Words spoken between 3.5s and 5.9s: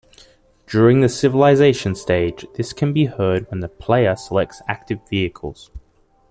when the player selects active vehicles.